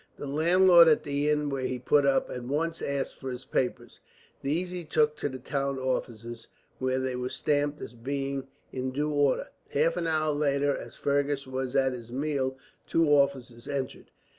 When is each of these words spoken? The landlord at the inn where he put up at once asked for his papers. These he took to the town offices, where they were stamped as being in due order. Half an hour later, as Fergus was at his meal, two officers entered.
The 0.17 0.25
landlord 0.25 0.87
at 0.87 1.03
the 1.03 1.29
inn 1.29 1.51
where 1.51 1.67
he 1.67 1.77
put 1.77 2.07
up 2.07 2.31
at 2.31 2.43
once 2.43 2.81
asked 2.81 3.19
for 3.19 3.29
his 3.29 3.45
papers. 3.45 3.99
These 4.41 4.71
he 4.71 4.83
took 4.83 5.15
to 5.17 5.29
the 5.29 5.37
town 5.37 5.77
offices, 5.77 6.47
where 6.79 6.97
they 6.97 7.15
were 7.15 7.29
stamped 7.29 7.79
as 7.81 7.93
being 7.93 8.47
in 8.71 8.89
due 8.93 9.11
order. 9.11 9.49
Half 9.69 9.97
an 9.97 10.07
hour 10.07 10.33
later, 10.33 10.75
as 10.75 10.95
Fergus 10.95 11.45
was 11.45 11.75
at 11.75 11.93
his 11.93 12.11
meal, 12.11 12.57
two 12.87 13.09
officers 13.11 13.67
entered. 13.67 14.09